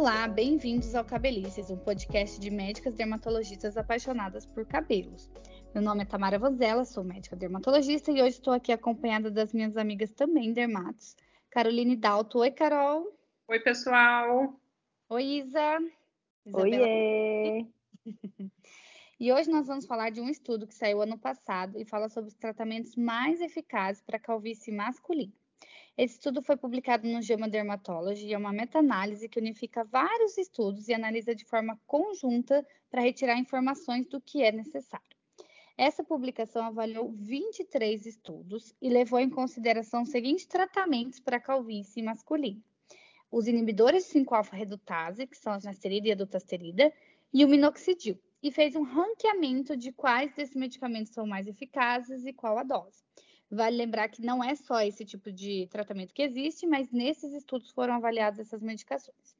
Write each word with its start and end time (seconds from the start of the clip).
Olá, 0.00 0.26
bem-vindos 0.26 0.94
ao 0.94 1.04
Cabelices, 1.04 1.70
um 1.70 1.76
podcast 1.76 2.40
de 2.40 2.50
médicas 2.50 2.94
dermatologistas 2.94 3.76
apaixonadas 3.76 4.46
por 4.46 4.64
cabelos. 4.64 5.30
Meu 5.74 5.82
nome 5.82 6.04
é 6.04 6.06
Tamara 6.06 6.38
Vanzella, 6.38 6.86
sou 6.86 7.04
médica 7.04 7.36
dermatologista 7.36 8.10
e 8.10 8.14
hoje 8.14 8.36
estou 8.36 8.54
aqui 8.54 8.72
acompanhada 8.72 9.30
das 9.30 9.52
minhas 9.52 9.76
amigas 9.76 10.10
também 10.14 10.54
dermatos, 10.54 11.14
Caroline 11.50 11.96
Dalto. 11.96 12.38
Oi, 12.38 12.50
Carol. 12.50 13.14
Oi, 13.46 13.60
pessoal. 13.60 14.58
Oi, 15.10 15.22
Isa. 15.22 15.78
Oiê! 16.50 17.66
e 19.20 19.30
hoje 19.30 19.50
nós 19.50 19.66
vamos 19.66 19.84
falar 19.84 20.08
de 20.08 20.22
um 20.22 20.30
estudo 20.30 20.66
que 20.66 20.74
saiu 20.74 21.02
ano 21.02 21.18
passado 21.18 21.78
e 21.78 21.84
fala 21.84 22.08
sobre 22.08 22.30
os 22.30 22.36
tratamentos 22.36 22.96
mais 22.96 23.42
eficazes 23.42 24.00
para 24.00 24.18
calvície 24.18 24.74
masculina. 24.74 25.39
Esse 26.02 26.14
estudo 26.14 26.40
foi 26.40 26.56
publicado 26.56 27.06
no 27.06 27.20
JAMA 27.20 27.46
Dermatology 27.46 28.26
e 28.26 28.32
é 28.32 28.38
uma 28.38 28.54
meta-análise 28.54 29.28
que 29.28 29.38
unifica 29.38 29.84
vários 29.84 30.38
estudos 30.38 30.88
e 30.88 30.94
analisa 30.94 31.34
de 31.34 31.44
forma 31.44 31.78
conjunta 31.86 32.66
para 32.90 33.02
retirar 33.02 33.36
informações 33.36 34.06
do 34.06 34.18
que 34.18 34.42
é 34.42 34.50
necessário. 34.50 35.14
Essa 35.76 36.02
publicação 36.02 36.64
avaliou 36.64 37.12
23 37.12 38.06
estudos 38.06 38.74
e 38.80 38.88
levou 38.88 39.20
em 39.20 39.28
consideração 39.28 40.04
os 40.04 40.08
seguintes 40.08 40.46
tratamentos 40.46 41.20
para 41.20 41.38
calvície 41.38 42.02
masculina: 42.02 42.62
os 43.30 43.46
inibidores 43.46 44.06
de 44.06 44.20
5-alfa-redutase, 44.20 45.26
que 45.26 45.36
são 45.36 45.52
a 45.52 45.60
finasterida 45.60 46.08
e 46.08 46.12
a 46.12 46.16
dutasterida, 46.16 46.90
e 47.30 47.44
o 47.44 47.48
minoxidil, 47.48 48.18
e 48.42 48.50
fez 48.50 48.74
um 48.74 48.84
ranqueamento 48.84 49.76
de 49.76 49.92
quais 49.92 50.34
desses 50.34 50.56
medicamentos 50.56 51.12
são 51.12 51.26
mais 51.26 51.46
eficazes 51.46 52.24
e 52.24 52.32
qual 52.32 52.56
a 52.56 52.62
dose. 52.62 53.04
Vale 53.50 53.76
lembrar 53.76 54.08
que 54.08 54.22
não 54.22 54.44
é 54.44 54.54
só 54.54 54.80
esse 54.80 55.04
tipo 55.04 55.32
de 55.32 55.66
tratamento 55.70 56.14
que 56.14 56.22
existe, 56.22 56.66
mas 56.66 56.90
nesses 56.92 57.32
estudos 57.32 57.70
foram 57.72 57.94
avaliadas 57.94 58.38
essas 58.38 58.62
medicações. 58.62 59.34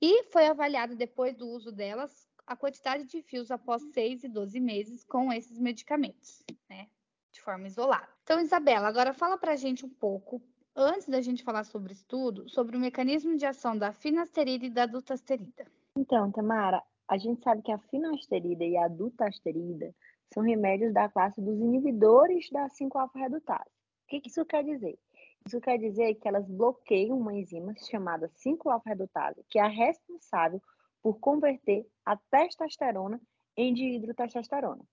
E 0.00 0.24
foi 0.24 0.46
avaliado 0.46 0.94
depois 0.94 1.34
do 1.34 1.48
uso 1.48 1.72
delas 1.72 2.28
a 2.46 2.54
quantidade 2.54 3.04
de 3.04 3.20
fios 3.20 3.50
após 3.50 3.82
6 3.92 4.24
e 4.24 4.28
12 4.28 4.60
meses 4.60 5.04
com 5.04 5.32
esses 5.32 5.58
medicamentos, 5.58 6.42
né? 6.70 6.86
De 7.32 7.42
forma 7.42 7.66
isolada. 7.66 8.08
Então, 8.22 8.40
Isabela, 8.40 8.86
agora 8.86 9.12
fala 9.12 9.36
pra 9.36 9.56
gente 9.56 9.84
um 9.84 9.88
pouco, 9.90 10.40
antes 10.74 11.08
da 11.08 11.20
gente 11.20 11.42
falar 11.42 11.64
sobre 11.64 11.92
estudo, 11.92 12.48
sobre 12.48 12.76
o 12.76 12.80
mecanismo 12.80 13.36
de 13.36 13.44
ação 13.44 13.76
da 13.76 13.92
finasterida 13.92 14.66
e 14.66 14.70
da 14.70 14.86
dutasterida. 14.86 15.66
Então, 15.96 16.30
Tamara, 16.30 16.82
a 17.08 17.18
gente 17.18 17.42
sabe 17.42 17.60
que 17.62 17.72
a 17.72 17.78
finasterida 17.78 18.64
e 18.64 18.76
a 18.76 18.86
dutasterida 18.86 19.94
são 20.32 20.42
remédios 20.42 20.92
da 20.92 21.08
classe 21.08 21.40
dos 21.40 21.58
inibidores 21.58 22.48
da 22.50 22.68
5-alfa-redutase. 22.68 23.70
O 24.04 24.08
que 24.08 24.28
isso 24.28 24.44
quer 24.44 24.64
dizer? 24.64 24.98
Isso 25.46 25.60
quer 25.60 25.78
dizer 25.78 26.14
que 26.14 26.28
elas 26.28 26.46
bloqueiam 26.46 27.18
uma 27.18 27.34
enzima 27.34 27.74
chamada 27.90 28.28
5-alfa-redutase, 28.28 29.44
que 29.48 29.58
é 29.58 29.62
a 29.62 29.68
responsável 29.68 30.60
por 31.02 31.18
converter 31.20 31.86
a 32.04 32.16
testosterona 32.16 33.20
em 33.56 33.72
dihidrotestosterona. 33.72 34.84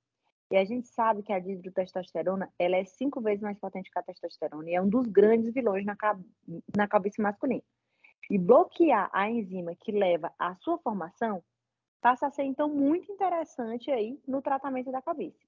E 0.52 0.58
a 0.58 0.64
gente 0.64 0.88
sabe 0.88 1.24
que 1.24 1.34
a 1.34 1.40
dihidrotestosterona 1.40 2.52
ela 2.60 2.76
é 2.78 2.86
cinco 2.86 3.20
vezes 3.20 3.42
mais 3.42 3.58
potente 3.60 3.90
que 3.92 4.00
a 4.00 4.04
testosterona 4.04 4.70
e 4.70 4.76
é 4.76 4.82
um 4.82 4.88
dos 4.88 5.08
grandes 5.08 5.54
vilões 5.54 5.86
na, 5.86 5.96
na 6.76 6.88
cabeça 6.88 7.22
masculina. 7.22 7.64
E 8.30 8.38
bloquear 8.38 9.10
a 9.12 9.30
enzima 9.30 9.76
que 9.76 9.92
leva 9.92 10.34
à 10.40 10.56
sua 10.56 10.78
formação 10.80 11.44
passa 12.06 12.28
a 12.28 12.30
ser 12.30 12.44
então 12.44 12.70
muito 12.70 13.12
interessante 13.12 13.90
aí 13.90 14.22
no 14.28 14.40
tratamento 14.40 14.92
da 14.92 15.02
cabeça. 15.02 15.40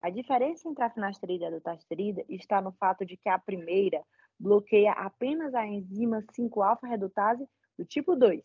A 0.00 0.08
diferença 0.08 0.68
entre 0.68 0.84
a 0.84 0.90
finasterida 0.90 1.42
e 1.42 1.46
a 1.48 1.50
dutasterida 1.50 2.24
está 2.28 2.62
no 2.62 2.70
fato 2.70 3.04
de 3.04 3.16
que 3.16 3.28
a 3.28 3.36
primeira 3.36 4.04
bloqueia 4.38 4.92
apenas 4.92 5.52
a 5.56 5.66
enzima 5.66 6.22
5-alfa-redutase 6.38 7.44
do 7.76 7.84
tipo 7.84 8.14
2, 8.14 8.40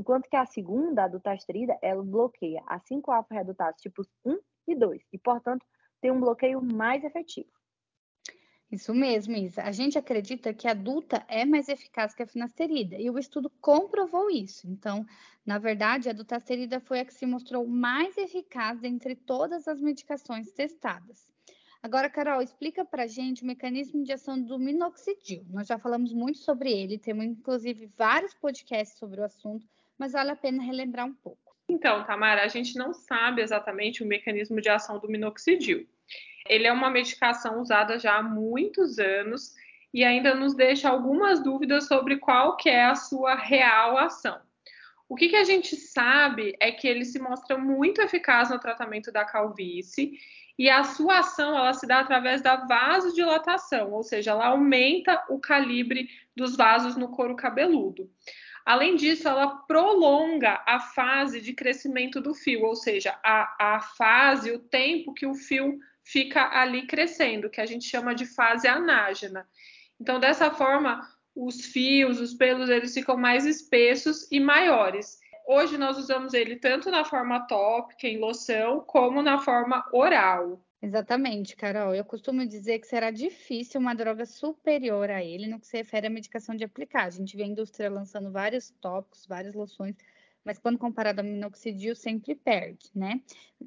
enquanto 0.00 0.28
que 0.28 0.34
a 0.34 0.44
segunda, 0.44 1.04
a 1.04 1.08
dutasterida, 1.08 1.78
ela 1.80 2.02
bloqueia 2.02 2.60
a 2.66 2.80
5-alfa-redutase 2.80 3.82
tipos 3.82 4.08
1 4.26 4.36
e 4.66 4.74
2, 4.74 5.00
e, 5.12 5.18
portanto, 5.18 5.64
tem 6.00 6.10
um 6.10 6.18
bloqueio 6.18 6.60
mais 6.60 7.04
efetivo. 7.04 7.52
Isso 8.70 8.94
mesmo, 8.94 9.34
Isa. 9.36 9.62
A 9.62 9.72
gente 9.72 9.98
acredita 9.98 10.54
que 10.54 10.68
a 10.68 10.70
adulta 10.70 11.24
é 11.26 11.44
mais 11.44 11.68
eficaz 11.68 12.14
que 12.14 12.22
a 12.22 12.26
finasterida 12.26 12.96
e 12.96 13.10
o 13.10 13.18
estudo 13.18 13.50
comprovou 13.60 14.30
isso. 14.30 14.68
Então, 14.68 15.04
na 15.44 15.58
verdade, 15.58 16.08
a 16.08 16.12
dutasterida 16.12 16.78
foi 16.78 17.00
a 17.00 17.04
que 17.04 17.12
se 17.12 17.26
mostrou 17.26 17.66
mais 17.66 18.16
eficaz 18.16 18.84
entre 18.84 19.16
todas 19.16 19.66
as 19.66 19.80
medicações 19.80 20.52
testadas. 20.52 21.28
Agora, 21.82 22.08
Carol, 22.08 22.42
explica 22.42 22.84
para 22.84 23.04
a 23.04 23.06
gente 23.08 23.42
o 23.42 23.46
mecanismo 23.46 24.04
de 24.04 24.12
ação 24.12 24.40
do 24.40 24.56
minoxidil. 24.58 25.44
Nós 25.48 25.66
já 25.66 25.78
falamos 25.78 26.12
muito 26.12 26.38
sobre 26.38 26.70
ele, 26.70 26.98
temos 26.98 27.24
inclusive 27.24 27.90
vários 27.96 28.34
podcasts 28.34 28.98
sobre 28.98 29.20
o 29.20 29.24
assunto, 29.24 29.66
mas 29.98 30.12
vale 30.12 30.30
a 30.30 30.36
pena 30.36 30.62
relembrar 30.62 31.06
um 31.06 31.14
pouco. 31.14 31.56
Então, 31.70 32.02
Tamara, 32.02 32.42
a 32.42 32.48
gente 32.48 32.76
não 32.76 32.92
sabe 32.92 33.40
exatamente 33.40 34.02
o 34.02 34.06
mecanismo 34.06 34.60
de 34.60 34.68
ação 34.68 34.98
do 34.98 35.08
minoxidil. 35.08 35.86
Ele 36.48 36.66
é 36.66 36.72
uma 36.72 36.90
medicação 36.90 37.60
usada 37.60 37.96
já 37.96 38.16
há 38.16 38.22
muitos 38.24 38.98
anos 38.98 39.54
e 39.94 40.02
ainda 40.02 40.34
nos 40.34 40.52
deixa 40.52 40.88
algumas 40.88 41.40
dúvidas 41.40 41.86
sobre 41.86 42.16
qual 42.16 42.56
que 42.56 42.68
é 42.68 42.86
a 42.86 42.96
sua 42.96 43.36
real 43.36 43.96
ação. 43.96 44.40
O 45.08 45.14
que, 45.14 45.28
que 45.28 45.36
a 45.36 45.44
gente 45.44 45.76
sabe 45.76 46.56
é 46.58 46.72
que 46.72 46.88
ele 46.88 47.04
se 47.04 47.20
mostra 47.20 47.56
muito 47.56 48.02
eficaz 48.02 48.50
no 48.50 48.58
tratamento 48.58 49.12
da 49.12 49.24
calvície 49.24 50.18
e 50.58 50.68
a 50.68 50.82
sua 50.82 51.20
ação 51.20 51.56
ela 51.56 51.72
se 51.72 51.86
dá 51.86 52.00
através 52.00 52.42
da 52.42 52.56
vasodilatação, 52.56 53.92
ou 53.92 54.02
seja, 54.02 54.32
ela 54.32 54.48
aumenta 54.48 55.24
o 55.28 55.38
calibre 55.38 56.08
dos 56.36 56.56
vasos 56.56 56.96
no 56.96 57.08
couro 57.10 57.36
cabeludo. 57.36 58.10
Além 58.64 58.96
disso, 58.96 59.26
ela 59.28 59.48
prolonga 59.66 60.62
a 60.66 60.80
fase 60.80 61.40
de 61.40 61.52
crescimento 61.52 62.20
do 62.20 62.34
fio, 62.34 62.64
ou 62.64 62.76
seja, 62.76 63.18
a, 63.24 63.76
a 63.76 63.80
fase, 63.80 64.52
o 64.52 64.58
tempo 64.58 65.14
que 65.14 65.26
o 65.26 65.34
fio 65.34 65.78
fica 66.04 66.48
ali 66.58 66.86
crescendo, 66.86 67.50
que 67.50 67.60
a 67.60 67.66
gente 67.66 67.84
chama 67.84 68.14
de 68.14 68.26
fase 68.26 68.66
anágena. 68.68 69.48
Então, 70.00 70.18
dessa 70.18 70.50
forma, 70.50 71.06
os 71.34 71.66
fios, 71.66 72.20
os 72.20 72.34
pelos, 72.34 72.68
eles 72.68 72.92
ficam 72.92 73.16
mais 73.16 73.46
espessos 73.46 74.30
e 74.30 74.40
maiores. 74.40 75.18
Hoje 75.46 75.76
nós 75.76 75.98
usamos 75.98 76.34
ele 76.34 76.56
tanto 76.56 76.90
na 76.90 77.04
forma 77.04 77.46
tópica, 77.46 78.06
em 78.06 78.18
loção, 78.18 78.80
como 78.86 79.22
na 79.22 79.38
forma 79.38 79.84
oral. 79.92 80.60
Exatamente, 80.82 81.56
Carol. 81.56 81.94
Eu 81.94 82.04
costumo 82.04 82.46
dizer 82.46 82.78
que 82.80 82.86
será 82.86 83.10
difícil 83.10 83.80
uma 83.80 83.94
droga 83.94 84.24
superior 84.26 85.10
a 85.10 85.22
ele 85.22 85.46
no 85.46 85.58
que 85.60 85.66
se 85.66 85.76
refere 85.78 86.06
à 86.06 86.10
medicação 86.10 86.54
de 86.56 86.64
aplicar. 86.64 87.04
A 87.06 87.10
gente 87.10 87.36
vê 87.36 87.42
a 87.42 87.46
indústria 87.46 87.90
lançando 87.90 88.30
vários 88.32 88.70
tópicos, 88.80 89.26
várias 89.26 89.54
loções 89.54 89.96
mas 90.44 90.58
quando 90.58 90.78
comparado 90.78 91.20
ao 91.20 91.26
minoxidil 91.26 91.94
sempre 91.94 92.34
perde, 92.34 92.90
né? 92.94 93.20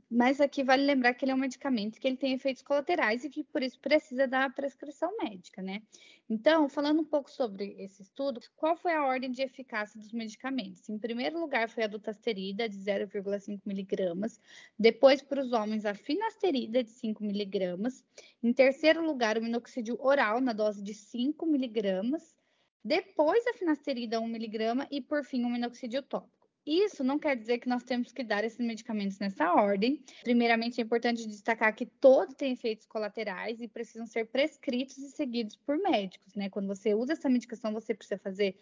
Mas 0.09 0.41
aqui 0.41 0.63
vale 0.63 0.83
lembrar 0.83 1.13
que 1.13 1.23
ele 1.23 1.31
é 1.31 1.35
um 1.35 1.37
medicamento 1.37 1.99
que 1.99 2.07
ele 2.07 2.17
tem 2.17 2.33
efeitos 2.33 2.63
colaterais 2.63 3.23
e 3.23 3.29
que 3.29 3.43
por 3.43 3.61
isso 3.61 3.79
precisa 3.79 4.27
da 4.27 4.49
prescrição 4.49 5.15
médica, 5.17 5.61
né? 5.61 5.81
Então, 6.29 6.67
falando 6.67 7.01
um 7.01 7.05
pouco 7.05 7.29
sobre 7.29 7.75
esse 7.77 8.01
estudo, 8.01 8.39
qual 8.55 8.75
foi 8.75 8.93
a 8.93 9.05
ordem 9.05 9.29
de 9.29 9.41
eficácia 9.41 9.99
dos 9.99 10.11
medicamentos? 10.11 10.89
Em 10.89 10.97
primeiro 10.97 11.39
lugar 11.39 11.69
foi 11.69 11.83
a 11.83 11.87
dutasterida 11.87 12.67
de 12.67 12.77
0,5 12.77 13.61
miligramas, 13.65 14.39
depois 14.79 15.21
para 15.21 15.41
os 15.41 15.51
homens 15.51 15.85
a 15.85 15.93
finasterida 15.93 16.83
de 16.83 16.89
5 16.89 17.23
miligramas, 17.23 18.03
em 18.41 18.51
terceiro 18.51 19.05
lugar 19.05 19.37
o 19.37 19.41
minoxidil 19.41 19.97
oral 19.99 20.41
na 20.41 20.53
dose 20.53 20.81
de 20.81 20.93
5 20.93 21.45
miligramas, 21.45 22.35
depois 22.83 23.45
a 23.47 23.53
finasterida 23.53 24.19
1 24.19 24.27
miligrama 24.27 24.87
e 24.89 25.01
por 25.01 25.23
fim 25.23 25.43
o 25.45 25.49
minoxidil 25.49 26.03
tópico. 26.03 26.42
Isso 26.65 27.03
não 27.03 27.19
quer 27.19 27.35
dizer 27.35 27.59
que 27.59 27.67
nós 27.67 27.83
temos 27.83 28.11
que 28.11 28.23
dar 28.23 28.43
esses 28.43 28.59
medicamentos 28.59 29.19
nessa 29.19 29.53
ordem. 29.53 30.01
Primeiramente, 30.23 30.79
é 30.79 30.83
importante 30.83 31.27
destacar 31.27 31.75
que 31.75 31.85
todos 31.85 32.35
têm 32.35 32.53
efeitos 32.53 32.85
colaterais 32.85 33.59
e 33.59 33.67
precisam 33.67 34.07
ser 34.07 34.27
prescritos 34.27 34.97
e 34.97 35.09
seguidos 35.09 35.57
por 35.57 35.77
médicos, 35.77 36.33
né? 36.35 36.49
Quando 36.49 36.67
você 36.67 36.93
usa 36.93 37.13
essa 37.13 37.29
medicação, 37.29 37.73
você 37.73 37.93
precisa 37.93 38.17
fazer 38.17 38.55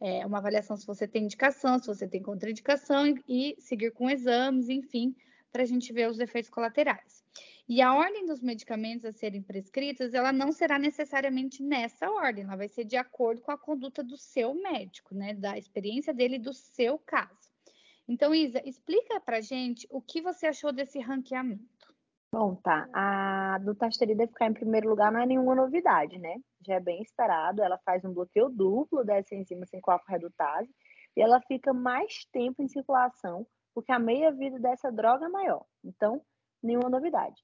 é, 0.00 0.24
uma 0.24 0.38
avaliação 0.38 0.76
se 0.76 0.86
você 0.86 1.06
tem 1.06 1.24
indicação, 1.24 1.78
se 1.78 1.86
você 1.86 2.08
tem 2.08 2.22
contraindicação 2.22 3.06
e, 3.06 3.22
e 3.28 3.56
seguir 3.60 3.92
com 3.92 4.08
exames, 4.08 4.68
enfim, 4.68 5.14
para 5.52 5.62
a 5.62 5.66
gente 5.66 5.92
ver 5.92 6.08
os 6.08 6.18
efeitos 6.18 6.50
colaterais. 6.50 7.22
E 7.74 7.80
a 7.80 7.94
ordem 7.94 8.26
dos 8.26 8.42
medicamentos 8.42 9.06
a 9.06 9.12
serem 9.12 9.40
prescritos, 9.40 10.12
ela 10.12 10.30
não 10.30 10.52
será 10.52 10.78
necessariamente 10.78 11.62
nessa 11.62 12.10
ordem, 12.10 12.44
ela 12.44 12.54
vai 12.54 12.68
ser 12.68 12.84
de 12.84 12.98
acordo 12.98 13.40
com 13.40 13.50
a 13.50 13.56
conduta 13.56 14.04
do 14.04 14.14
seu 14.14 14.52
médico, 14.52 15.14
né, 15.14 15.32
da 15.32 15.56
experiência 15.56 16.12
dele 16.12 16.38
do 16.38 16.52
seu 16.52 16.98
caso. 16.98 17.50
Então, 18.06 18.34
Isa, 18.34 18.60
explica 18.68 19.18
pra 19.22 19.40
gente 19.40 19.88
o 19.90 20.02
que 20.02 20.20
você 20.20 20.48
achou 20.48 20.70
desse 20.70 21.00
ranqueamento. 21.00 21.64
Bom, 22.30 22.56
tá. 22.56 22.86
A 22.92 23.58
dutasterida 23.64 24.26
ficar 24.26 24.48
em 24.48 24.52
primeiro 24.52 24.90
lugar 24.90 25.10
não 25.10 25.20
é 25.20 25.24
nenhuma 25.24 25.54
novidade, 25.54 26.18
né? 26.18 26.34
Já 26.66 26.74
é 26.74 26.80
bem 26.80 27.00
esperado. 27.00 27.62
Ela 27.62 27.78
faz 27.86 28.04
um 28.04 28.12
bloqueio 28.12 28.50
duplo 28.50 29.02
dessa 29.02 29.34
enzima 29.34 29.64
5-alfa-redutase 29.64 30.68
e 31.16 31.22
ela 31.22 31.40
fica 31.48 31.72
mais 31.72 32.26
tempo 32.30 32.62
em 32.62 32.68
circulação 32.68 33.46
porque 33.74 33.90
a 33.90 33.98
meia-vida 33.98 34.58
dessa 34.58 34.92
droga 34.92 35.24
é 35.24 35.30
maior. 35.30 35.64
Então, 35.82 36.20
nenhuma 36.62 36.90
novidade. 36.90 37.42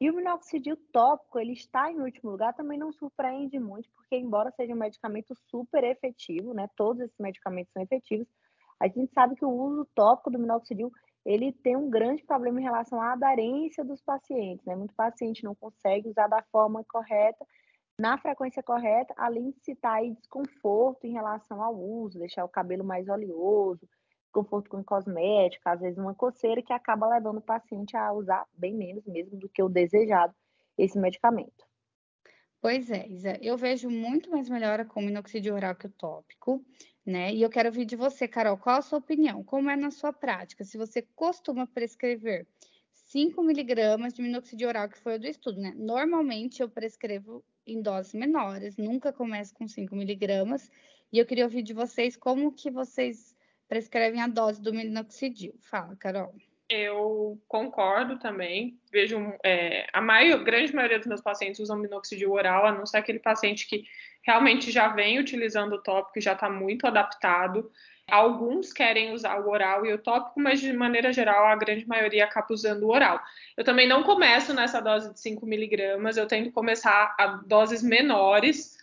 E 0.00 0.10
o 0.10 0.14
minoxidil 0.14 0.76
tópico, 0.92 1.38
ele 1.38 1.52
está 1.52 1.90
em 1.90 2.00
último 2.00 2.30
lugar, 2.30 2.52
também 2.54 2.78
não 2.78 2.92
surpreende 2.92 3.58
muito, 3.58 3.88
porque 3.92 4.16
embora 4.16 4.50
seja 4.52 4.74
um 4.74 4.78
medicamento 4.78 5.34
super 5.50 5.84
efetivo, 5.84 6.52
né, 6.52 6.68
todos 6.76 7.00
esses 7.02 7.18
medicamentos 7.18 7.72
são 7.72 7.82
efetivos, 7.82 8.26
A 8.80 8.88
gente 8.88 9.12
sabe 9.14 9.36
que 9.36 9.44
o 9.44 9.50
uso 9.50 9.86
tópico 9.94 10.30
do 10.30 10.38
minoxidil 10.38 10.90
ele 11.24 11.52
tem 11.52 11.76
um 11.76 11.88
grande 11.88 12.22
problema 12.24 12.60
em 12.60 12.64
relação 12.64 13.00
à 13.00 13.12
aderência 13.12 13.84
dos 13.84 14.02
pacientes, 14.02 14.64
né? 14.66 14.76
Muito 14.76 14.94
paciente 14.94 15.44
não 15.44 15.54
consegue 15.54 16.08
usar 16.08 16.28
da 16.28 16.42
forma 16.52 16.84
correta, 16.84 17.46
na 17.98 18.18
frequência 18.18 18.62
correta, 18.62 19.14
além 19.16 19.52
de 19.52 19.60
citar 19.60 19.94
aí 19.94 20.14
desconforto 20.14 21.06
em 21.06 21.12
relação 21.12 21.62
ao 21.62 21.74
uso, 21.76 22.18
deixar 22.18 22.44
o 22.44 22.48
cabelo 22.48 22.84
mais 22.84 23.08
oleoso, 23.08 23.88
desconforto 24.34 24.68
com 24.68 24.82
cosmético, 24.82 25.68
às 25.68 25.80
vezes 25.80 25.96
uma 25.96 26.14
coceira 26.14 26.60
que 26.60 26.72
acaba 26.72 27.08
levando 27.08 27.38
o 27.38 27.42
paciente 27.42 27.96
a 27.96 28.12
usar 28.12 28.44
bem 28.52 28.74
menos 28.74 29.06
mesmo 29.06 29.38
do 29.38 29.48
que 29.48 29.62
o 29.62 29.68
desejado 29.68 30.34
esse 30.76 30.98
medicamento. 30.98 31.64
Pois 32.60 32.90
é, 32.90 33.06
Isa, 33.06 33.38
eu 33.40 33.56
vejo 33.56 33.88
muito 33.88 34.30
mais 34.30 34.48
melhora 34.48 34.84
com 34.84 35.00
minoxidil 35.00 35.54
oral 35.54 35.76
que 35.76 35.86
o 35.86 35.90
tópico, 35.90 36.64
né? 37.06 37.32
E 37.32 37.42
eu 37.42 37.50
quero 37.50 37.68
ouvir 37.68 37.84
de 37.84 37.94
você, 37.94 38.26
Carol, 38.26 38.56
qual 38.56 38.78
a 38.78 38.82
sua 38.82 38.98
opinião? 38.98 39.44
Como 39.44 39.70
é 39.70 39.76
na 39.76 39.90
sua 39.90 40.12
prática? 40.12 40.64
Se 40.64 40.78
você 40.78 41.02
costuma 41.14 41.66
prescrever 41.66 42.46
5 42.90 43.42
miligramas 43.42 44.14
de 44.14 44.22
minoxidil 44.22 44.68
oral, 44.68 44.88
que 44.88 44.98
foi 44.98 45.16
o 45.16 45.20
do 45.20 45.26
estudo, 45.26 45.60
né? 45.60 45.74
Normalmente 45.76 46.62
eu 46.62 46.68
prescrevo 46.68 47.44
em 47.66 47.82
doses 47.82 48.14
menores, 48.14 48.76
nunca 48.78 49.12
começo 49.12 49.52
com 49.54 49.68
5 49.68 49.94
miligramas. 49.94 50.70
E 51.12 51.18
eu 51.18 51.26
queria 51.26 51.44
ouvir 51.44 51.62
de 51.62 51.74
vocês 51.74 52.16
como 52.16 52.50
que 52.50 52.70
vocês 52.70 53.33
prescrevem 53.68 54.20
a 54.20 54.26
dose 54.26 54.60
do 54.60 54.72
minoxidil. 54.72 55.54
Fala, 55.62 55.96
Carol. 55.96 56.34
Eu 56.68 57.38
concordo 57.46 58.18
também. 58.18 58.78
Vejo 58.90 59.34
é, 59.44 59.86
a 59.92 60.00
maior, 60.00 60.42
grande 60.42 60.74
maioria 60.74 60.98
dos 60.98 61.06
meus 61.06 61.20
pacientes 61.20 61.60
usam 61.60 61.76
minoxidil 61.76 62.32
oral, 62.32 62.66
a 62.66 62.72
não 62.72 62.86
ser 62.86 62.98
aquele 62.98 63.18
paciente 63.18 63.66
que 63.66 63.84
realmente 64.22 64.70
já 64.70 64.88
vem 64.88 65.18
utilizando 65.18 65.74
o 65.74 65.82
tópico 65.82 66.18
e 66.18 66.22
já 66.22 66.32
está 66.32 66.48
muito 66.48 66.86
adaptado. 66.86 67.70
Alguns 68.10 68.72
querem 68.72 69.12
usar 69.12 69.40
o 69.40 69.48
oral 69.48 69.84
e 69.86 69.92
o 69.92 69.98
tópico, 69.98 70.40
mas 70.40 70.60
de 70.60 70.72
maneira 70.72 71.12
geral 71.12 71.46
a 71.46 71.56
grande 71.56 71.86
maioria 71.86 72.24
acaba 72.24 72.46
usando 72.50 72.84
o 72.84 72.90
oral. 72.90 73.20
Eu 73.56 73.64
também 73.64 73.88
não 73.88 74.02
começo 74.02 74.52
nessa 74.52 74.80
dose 74.80 75.12
de 75.12 75.20
5 75.20 75.46
miligramas, 75.46 76.16
eu 76.16 76.26
tento 76.26 76.52
começar 76.52 77.14
a 77.18 77.26
doses 77.46 77.82
menores 77.82 78.76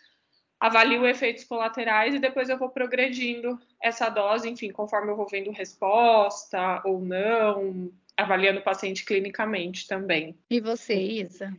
avalio 0.62 1.08
efeitos 1.08 1.44
colaterais 1.44 2.14
e 2.14 2.20
depois 2.20 2.48
eu 2.48 2.58
vou 2.58 2.70
progredindo 2.70 3.60
essa 3.82 4.08
dose, 4.10 4.48
enfim, 4.48 4.72
conforme 4.72 5.12
eu 5.12 5.16
vou 5.16 5.28
vendo 5.28 5.50
resposta 5.50 6.80
ou 6.86 7.02
não, 7.02 7.92
avaliando 8.16 8.60
o 8.60 8.64
paciente 8.64 9.04
clinicamente 9.04 9.88
também. 9.88 10.38
E 10.52 10.62
você, 10.62 10.94
Isa? 10.94 11.52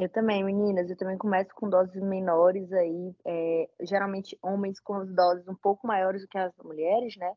Eu 0.00 0.08
também, 0.08 0.42
meninas, 0.42 0.90
eu 0.90 0.96
também 0.96 1.16
começo 1.16 1.50
com 1.54 1.70
doses 1.70 2.02
menores 2.02 2.72
aí, 2.72 3.14
é, 3.24 3.68
geralmente 3.82 4.36
homens 4.42 4.80
com 4.80 4.94
as 4.94 5.14
doses 5.14 5.46
um 5.46 5.54
pouco 5.54 5.86
maiores 5.86 6.22
do 6.22 6.28
que 6.28 6.38
as 6.38 6.52
mulheres, 6.64 7.16
né? 7.16 7.32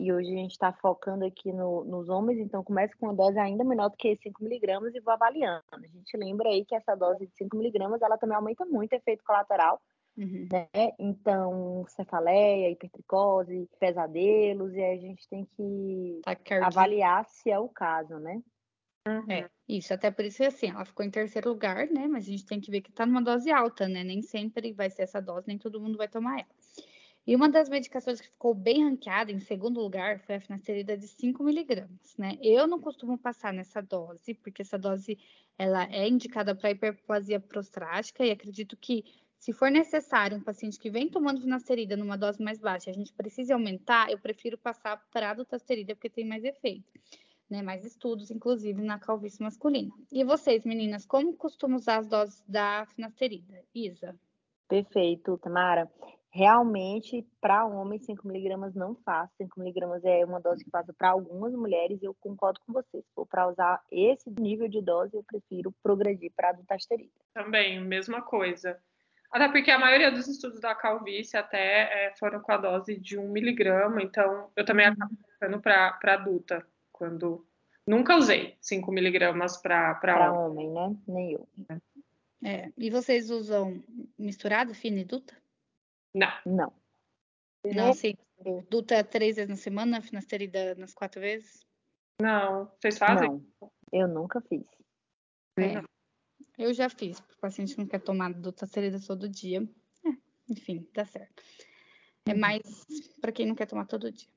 E 0.00 0.12
hoje 0.12 0.32
a 0.32 0.36
gente 0.36 0.52
está 0.52 0.72
focando 0.72 1.26
aqui 1.26 1.52
no, 1.52 1.84
nos 1.84 2.08
homens, 2.08 2.38
então 2.38 2.62
começa 2.62 2.94
com 2.96 3.06
uma 3.06 3.14
dose 3.14 3.36
ainda 3.36 3.64
menor 3.64 3.90
do 3.90 3.96
que 3.96 4.16
5 4.22 4.44
miligramas 4.44 4.94
e 4.94 5.00
vou 5.00 5.12
avaliando. 5.12 5.64
A 5.72 5.88
gente 5.88 6.16
lembra 6.16 6.48
aí 6.48 6.64
que 6.64 6.74
essa 6.74 6.94
dose 6.94 7.26
de 7.26 7.36
5 7.36 7.56
miligramas, 7.56 8.00
ela 8.00 8.16
também 8.16 8.36
aumenta 8.36 8.64
muito 8.64 8.92
o 8.92 8.94
efeito 8.94 9.24
colateral, 9.24 9.82
Uhum. 10.18 10.48
Né? 10.52 10.68
Então, 10.98 11.84
cefaleia, 11.88 12.70
hipertricose, 12.70 13.68
pesadelos, 13.78 14.74
e 14.74 14.82
aí 14.82 14.98
a 14.98 15.00
gente 15.00 15.28
tem 15.28 15.44
que 15.56 16.20
avaliar 16.60 17.24
se 17.26 17.48
é 17.48 17.58
o 17.58 17.68
caso, 17.68 18.18
né? 18.18 18.42
Uhum. 19.06 19.30
É, 19.30 19.48
isso, 19.68 19.94
até 19.94 20.10
por 20.10 20.24
isso 20.24 20.42
assim, 20.42 20.70
ela 20.70 20.84
ficou 20.84 21.06
em 21.06 21.10
terceiro 21.10 21.48
lugar, 21.50 21.86
né? 21.86 22.08
Mas 22.08 22.26
a 22.26 22.30
gente 22.30 22.44
tem 22.44 22.60
que 22.60 22.70
ver 22.70 22.80
que 22.80 22.90
tá 22.90 23.06
numa 23.06 23.22
dose 23.22 23.50
alta, 23.52 23.88
né? 23.88 24.02
Nem 24.02 24.20
sempre 24.20 24.72
vai 24.72 24.90
ser 24.90 25.02
essa 25.02 25.20
dose, 25.22 25.46
nem 25.46 25.56
todo 25.56 25.80
mundo 25.80 25.96
vai 25.96 26.08
tomar 26.08 26.40
ela. 26.40 26.48
E 27.24 27.36
uma 27.36 27.48
das 27.48 27.68
medicações 27.68 28.20
que 28.20 28.26
ficou 28.26 28.54
bem 28.54 28.84
ranqueada 28.84 29.30
em 29.30 29.38
segundo 29.38 29.80
lugar 29.80 30.18
foi 30.20 30.36
a 30.36 30.40
finasterida 30.40 30.96
de 30.96 31.06
5 31.06 31.44
miligramas, 31.44 32.16
né? 32.18 32.36
Eu 32.42 32.66
não 32.66 32.80
costumo 32.80 33.16
passar 33.16 33.52
nessa 33.52 33.80
dose, 33.80 34.34
porque 34.34 34.62
essa 34.62 34.78
dose 34.78 35.16
ela 35.56 35.84
é 35.92 36.08
indicada 36.08 36.54
para 36.56 36.70
hiperplasia 36.70 37.38
prostática 37.38 38.24
e 38.24 38.30
acredito 38.30 38.76
que 38.76 39.04
se 39.38 39.52
for 39.52 39.70
necessário 39.70 40.36
um 40.36 40.42
paciente 40.42 40.78
que 40.78 40.90
vem 40.90 41.08
tomando 41.08 41.40
finasterida 41.40 41.96
numa 41.96 42.18
dose 42.18 42.42
mais 42.42 42.58
baixa, 42.58 42.90
a 42.90 42.92
gente 42.92 43.12
precisa 43.12 43.54
aumentar, 43.54 44.10
eu 44.10 44.18
prefiro 44.18 44.58
passar 44.58 45.00
para 45.12 45.30
a 45.30 45.34
dutasterida 45.34 45.94
porque 45.94 46.10
tem 46.10 46.26
mais 46.26 46.44
efeito, 46.44 46.92
né? 47.48 47.62
Mais 47.62 47.84
estudos, 47.84 48.30
inclusive, 48.30 48.82
na 48.82 48.98
calvície 48.98 49.42
masculina. 49.42 49.92
E 50.12 50.24
vocês, 50.24 50.64
meninas, 50.64 51.06
como 51.06 51.36
costumam 51.36 51.76
usar 51.76 51.98
as 51.98 52.08
doses 52.08 52.44
da 52.48 52.84
finasterida? 52.86 53.62
Isa? 53.74 54.18
Perfeito, 54.68 55.38
Tamara. 55.38 55.90
Realmente, 56.30 57.26
para 57.40 57.64
homens, 57.64 58.04
5 58.04 58.26
miligramas 58.26 58.74
não 58.74 58.94
faz. 58.96 59.30
5 59.38 59.58
miligramas 59.58 60.04
é 60.04 60.24
uma 60.26 60.40
dose 60.40 60.62
que 60.62 60.70
passa 60.70 60.92
para 60.92 61.10
algumas 61.10 61.54
mulheres 61.54 62.02
e 62.02 62.04
eu 62.04 62.14
concordo 62.20 62.60
com 62.66 62.72
vocês. 62.74 63.02
Se 63.02 63.14
for 63.14 63.26
para 63.26 63.48
usar 63.48 63.80
esse 63.90 64.28
nível 64.38 64.68
de 64.68 64.82
dose, 64.82 65.16
eu 65.16 65.24
prefiro 65.24 65.72
progredir 65.82 66.30
para 66.36 66.50
a 66.50 66.52
dutasterida. 66.52 67.10
Também, 67.32 67.80
mesma 67.80 68.20
coisa. 68.20 68.78
Até 69.30 69.48
porque 69.48 69.70
a 69.70 69.78
maioria 69.78 70.10
dos 70.10 70.26
estudos 70.26 70.60
da 70.60 70.74
calvície 70.74 71.36
até 71.36 72.06
é, 72.06 72.14
foram 72.18 72.40
com 72.40 72.52
a 72.52 72.56
dose 72.56 72.96
de 72.96 73.18
um 73.18 73.30
miligrama, 73.30 74.02
então 74.02 74.50
eu 74.56 74.64
também 74.64 74.86
uhum. 74.86 74.92
acabo 74.92 75.14
ficando 75.32 75.60
para 75.60 76.14
adulta, 76.14 76.66
quando 76.90 77.46
nunca 77.86 78.16
usei 78.16 78.56
5 78.60 78.90
miligramas 78.90 79.56
para 79.58 80.32
homem. 80.32 80.68
homem, 80.68 80.72
né? 80.72 80.96
Nem 81.06 81.32
eu. 81.32 81.48
É. 82.44 82.72
E 82.76 82.90
vocês 82.90 83.30
usam 83.30 83.82
misturado, 84.18 84.74
fina 84.74 85.00
e 85.00 85.04
duta? 85.04 85.36
Não. 86.14 86.32
Não. 86.46 86.72
Não, 87.64 87.92
sim. 87.92 88.14
Duta 88.70 89.02
três 89.02 89.36
vezes 89.36 89.50
na 89.50 89.56
semana, 89.56 90.00
finasterida 90.00 90.74
nas 90.76 90.94
quatro 90.94 91.20
vezes? 91.20 91.66
Não. 92.20 92.70
Vocês 92.80 92.96
fazem? 92.96 93.28
Não. 93.60 93.70
Eu 93.92 94.08
nunca 94.08 94.40
fiz. 94.40 94.64
É. 95.58 95.82
Eu 96.56 96.74
já 96.74 96.88
fiz, 96.88 97.20
para 97.20 97.34
o 97.34 97.38
paciente 97.38 97.74
que 97.74 97.80
não 97.80 97.86
quer 97.86 98.00
tomar 98.00 98.32
dutasterida 98.32 99.00
todo 99.00 99.28
dia. 99.28 99.68
É, 100.04 100.10
enfim, 100.50 100.86
dá 100.92 101.04
certo. 101.04 101.42
É 102.26 102.32
uhum. 102.32 102.40
mais 102.40 102.62
para 103.20 103.32
quem 103.32 103.46
não 103.46 103.54
quer 103.54 103.66
tomar 103.66 103.86
todo 103.86 104.10
dia. 104.10 104.28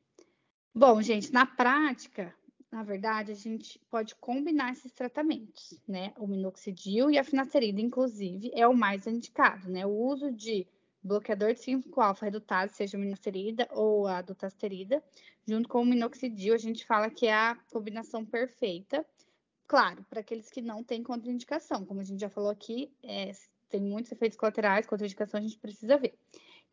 Bom, 0.73 1.01
gente, 1.01 1.33
na 1.33 1.45
prática, 1.45 2.33
na 2.71 2.83
verdade, 2.83 3.31
a 3.31 3.35
gente 3.35 3.77
pode 3.89 4.15
combinar 4.15 4.71
esses 4.71 4.93
tratamentos, 4.93 5.77
né? 5.85 6.13
O 6.17 6.25
minoxidil 6.25 7.11
e 7.11 7.17
a 7.17 7.23
finasterida, 7.23 7.81
inclusive, 7.81 8.49
é 8.53 8.65
o 8.65 8.73
mais 8.73 9.05
indicado, 9.07 9.69
né? 9.69 9.85
O 9.85 9.89
uso 9.89 10.31
de 10.31 10.65
bloqueador 11.03 11.53
de 11.53 11.59
5-alfa 11.59 12.25
redutase, 12.25 12.75
seja 12.75 12.95
a 12.95 12.99
minoxidil 12.99 13.55
ou 13.71 14.07
a 14.07 14.21
dutasterida, 14.21 15.03
junto 15.45 15.67
com 15.67 15.81
o 15.81 15.85
minoxidil, 15.85 16.53
a 16.53 16.57
gente 16.57 16.85
fala 16.85 17.09
que 17.09 17.27
é 17.27 17.33
a 17.33 17.57
combinação 17.71 18.23
perfeita 18.23 19.05
Claro, 19.71 20.05
para 20.09 20.19
aqueles 20.19 20.49
que 20.49 20.61
não 20.61 20.83
têm 20.83 21.01
contraindicação, 21.01 21.85
como 21.85 22.01
a 22.01 22.03
gente 22.03 22.19
já 22.19 22.29
falou 22.29 22.49
aqui, 22.49 22.91
é, 23.01 23.31
tem 23.69 23.79
muitos 23.79 24.11
efeitos 24.11 24.37
colaterais, 24.37 24.85
contraindicação 24.85 25.39
a 25.39 25.41
gente 25.41 25.57
precisa 25.57 25.97
ver. 25.97 26.13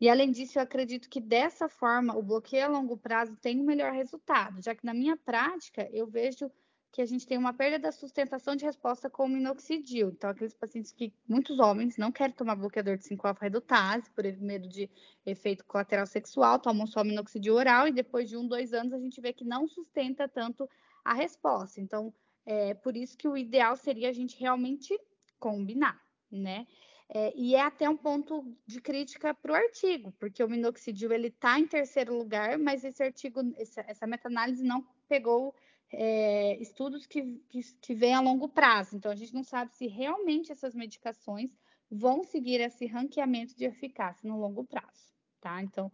E 0.01 0.09
além 0.09 0.33
disso, 0.33 0.59
eu 0.59 0.63
acredito 0.63 1.09
que 1.09 1.21
dessa 1.21 1.69
forma 1.69 2.17
o 2.17 2.21
bloqueio 2.21 2.65
a 2.65 2.67
longo 2.67 2.97
prazo 2.97 3.37
tem 3.37 3.57
um 3.57 3.63
melhor 3.63 3.93
resultado, 3.93 4.61
já 4.61 4.75
que 4.75 4.85
na 4.85 4.93
minha 4.93 5.15
prática 5.15 5.89
eu 5.93 6.07
vejo 6.07 6.51
que 6.91 7.01
a 7.01 7.05
gente 7.05 7.25
tem 7.25 7.37
uma 7.37 7.53
perda 7.53 7.79
da 7.79 7.89
sustentação 7.93 8.53
de 8.53 8.65
resposta 8.65 9.09
com 9.09 9.23
o 9.23 9.29
minoxidil. 9.29 10.09
Então, 10.09 10.29
aqueles 10.29 10.53
pacientes 10.53 10.91
que 10.91 11.13
muitos 11.25 11.57
homens 11.57 11.95
não 11.95 12.11
querem 12.11 12.35
tomar 12.35 12.55
bloqueador 12.55 12.97
de 12.97 13.05
5-alfa-redutase 13.05 14.09
por 14.09 14.25
medo 14.41 14.67
de 14.67 14.89
efeito 15.25 15.63
colateral 15.63 16.05
sexual, 16.05 16.59
tomam 16.59 16.85
só 16.85 17.01
minoxidil 17.05 17.55
oral 17.55 17.87
e 17.87 17.93
depois 17.93 18.27
de 18.27 18.35
um, 18.35 18.45
dois 18.45 18.73
anos 18.73 18.91
a 18.91 18.99
gente 18.99 19.21
vê 19.21 19.31
que 19.31 19.45
não 19.45 19.69
sustenta 19.69 20.27
tanto 20.27 20.69
a 21.05 21.13
resposta. 21.13 21.79
Então, 21.79 22.13
é, 22.49 22.73
por 22.73 22.97
isso 22.97 23.15
que 23.15 23.27
o 23.27 23.37
ideal 23.37 23.75
seria 23.77 24.09
a 24.09 24.11
gente 24.11 24.35
realmente 24.39 24.99
combinar, 25.37 26.01
né? 26.31 26.65
É, 27.07 27.31
e 27.35 27.53
é 27.53 27.61
até 27.61 27.87
um 27.87 27.95
ponto 27.95 28.43
de 28.65 28.81
crítica 28.81 29.35
para 29.35 29.51
o 29.51 29.55
artigo, 29.55 30.11
porque 30.19 30.43
o 30.43 30.49
minoxidil 30.49 31.11
ele 31.11 31.27
está 31.27 31.59
em 31.59 31.67
terceiro 31.67 32.17
lugar, 32.17 32.57
mas 32.57 32.83
esse 32.83 33.03
artigo, 33.03 33.39
essa, 33.55 33.81
essa 33.87 34.07
meta-análise 34.07 34.63
não 34.63 34.83
pegou 35.07 35.53
é, 35.91 36.57
estudos 36.59 37.05
que, 37.05 37.39
que, 37.49 37.61
que 37.79 37.93
vêm 37.93 38.15
a 38.15 38.21
longo 38.21 38.49
prazo. 38.49 38.95
Então, 38.95 39.11
a 39.11 39.15
gente 39.15 39.33
não 39.33 39.43
sabe 39.43 39.71
se 39.75 39.85
realmente 39.85 40.51
essas 40.51 40.73
medicações 40.73 41.55
vão 41.89 42.23
seguir 42.23 42.61
esse 42.61 42.87
ranqueamento 42.87 43.55
de 43.55 43.65
eficácia 43.65 44.27
no 44.27 44.39
longo 44.39 44.63
prazo, 44.63 45.13
tá? 45.39 45.61
Então, 45.61 45.91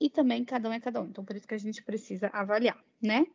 e 0.00 0.08
também 0.08 0.44
cada 0.44 0.68
um 0.68 0.72
é 0.72 0.78
cada 0.78 1.00
um. 1.00 1.06
Então, 1.06 1.24
por 1.24 1.34
isso 1.34 1.48
que 1.48 1.54
a 1.54 1.58
gente 1.58 1.82
precisa 1.82 2.28
avaliar, 2.32 2.78
né? 3.02 3.26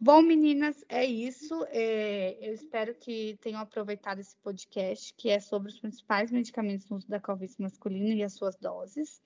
Bom, 0.00 0.20
meninas, 0.22 0.84
é 0.88 1.04
isso. 1.04 1.64
É, 1.70 2.36
eu 2.40 2.52
espero 2.52 2.94
que 2.94 3.38
tenham 3.40 3.60
aproveitado 3.60 4.18
esse 4.18 4.36
podcast, 4.38 5.14
que 5.16 5.30
é 5.30 5.38
sobre 5.38 5.70
os 5.70 5.78
principais 5.78 6.30
medicamentos 6.30 6.88
no 6.88 6.96
uso 6.96 7.08
da 7.08 7.20
calvície 7.20 7.62
masculina 7.62 8.12
e 8.12 8.22
as 8.22 8.34
suas 8.34 8.56
doses. 8.56 9.22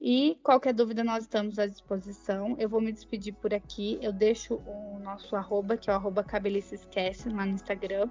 E 0.00 0.36
qualquer 0.42 0.74
dúvida, 0.74 1.04
nós 1.04 1.22
estamos 1.22 1.58
à 1.58 1.66
disposição. 1.66 2.56
Eu 2.58 2.68
vou 2.68 2.80
me 2.80 2.92
despedir 2.92 3.32
por 3.34 3.54
aqui. 3.54 3.98
Eu 4.02 4.12
deixo 4.12 4.56
o 4.56 4.98
nosso 4.98 5.36
arroba, 5.36 5.76
que 5.76 5.88
é 5.88 5.92
o 5.92 5.96
arroba 5.96 6.24
Cabelice 6.24 6.74
Esquece, 6.74 7.28
lá 7.30 7.46
no 7.46 7.52
Instagram. 7.52 8.10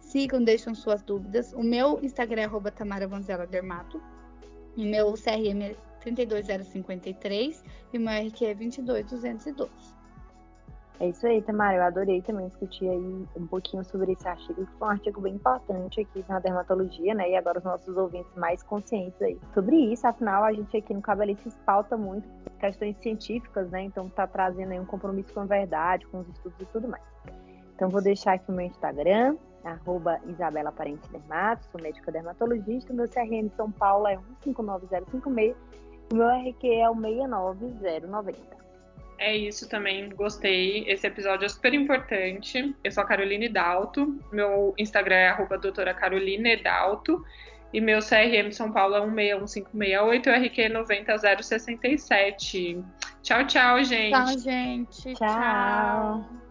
Sigam, 0.00 0.42
deixam 0.42 0.74
suas 0.74 1.02
dúvidas. 1.02 1.52
O 1.52 1.62
meu 1.62 1.98
Instagram 2.02 2.42
é 2.42 2.44
arroba 2.44 2.70
Tamara 2.70 3.06
Vanzela 3.06 3.46
Dermato. 3.46 4.02
E 4.76 4.84
meu 4.84 5.14
CRM 5.14 5.62
é 5.62 5.76
32053 6.00 7.64
e 7.92 7.98
o 7.98 8.00
meu 8.00 8.12
RQ 8.12 8.44
é 8.44 8.54
22212. 8.54 10.03
É 11.00 11.08
isso 11.08 11.26
aí, 11.26 11.42
Tamara. 11.42 11.76
Eu 11.76 11.82
adorei 11.82 12.22
também 12.22 12.46
discutir 12.48 12.88
aí 12.88 13.26
um 13.36 13.46
pouquinho 13.46 13.84
sobre 13.84 14.12
esse 14.12 14.26
artigo, 14.28 14.64
que 14.64 14.72
foi 14.78 14.88
um 14.88 14.90
artigo 14.92 15.20
bem 15.20 15.34
importante 15.34 16.00
aqui 16.00 16.24
na 16.28 16.38
dermatologia, 16.38 17.14
né? 17.14 17.30
E 17.30 17.36
agora 17.36 17.58
os 17.58 17.64
nossos 17.64 17.96
ouvintes 17.96 18.32
mais 18.36 18.62
conscientes 18.62 19.20
aí 19.20 19.38
sobre 19.52 19.76
isso. 19.76 20.06
Afinal, 20.06 20.44
a 20.44 20.52
gente 20.52 20.76
aqui 20.76 20.94
no 20.94 21.02
Cabelices 21.02 21.54
pauta 21.66 21.96
muito 21.96 22.28
questões 22.60 22.96
científicas, 22.98 23.68
né? 23.70 23.82
Então 23.82 24.08
tá 24.08 24.26
trazendo 24.26 24.70
aí 24.70 24.78
um 24.78 24.86
compromisso 24.86 25.34
com 25.34 25.40
a 25.40 25.44
verdade, 25.44 26.06
com 26.06 26.20
os 26.20 26.28
estudos 26.28 26.60
e 26.60 26.66
tudo 26.66 26.88
mais. 26.88 27.02
Então 27.74 27.88
vou 27.88 28.00
deixar 28.00 28.34
aqui 28.34 28.48
o 28.50 28.54
meu 28.54 28.66
Instagram, 28.66 29.36
arroba 29.64 30.20
Isabela 30.26 30.70
Parente 30.70 31.10
Dermato, 31.10 31.64
sou 31.72 31.82
médica 31.82 32.12
dermatologista, 32.12 32.92
o 32.92 32.96
meu 32.96 33.08
CRM 33.08 33.50
São 33.56 33.70
Paulo 33.72 34.06
é 34.06 34.16
159056, 34.46 35.56
o 36.12 36.14
meu 36.14 36.28
RQ 36.28 36.68
é 36.68 36.88
o 36.88 36.94
69090. 36.94 38.63
É 39.18 39.36
isso 39.36 39.68
também, 39.68 40.08
gostei. 40.10 40.84
Esse 40.88 41.06
episódio 41.06 41.46
é 41.46 41.48
super 41.48 41.72
importante. 41.72 42.74
Eu 42.82 42.90
sou 42.90 43.04
a 43.04 43.06
Caroline 43.06 43.48
Dalto, 43.48 44.18
meu 44.32 44.74
Instagram 44.76 45.14
é 45.16 45.28
arroba 45.28 45.56
doutora 45.56 45.94
Caroline 45.94 46.56
Dalto 46.56 47.24
e 47.72 47.80
meu 47.80 48.00
CRM 48.00 48.50
São 48.52 48.72
Paulo 48.72 48.94
é 48.94 49.00
161568 49.00 50.28
e 50.28 50.30
o 50.30 50.34
RQ 50.34 50.68
90067. 50.68 52.84
Tchau, 53.22 53.46
tchau, 53.46 53.82
gente. 53.82 54.12
Tchau, 54.12 54.38
gente. 54.38 55.14
tchau. 55.14 55.14
tchau. 55.14 56.43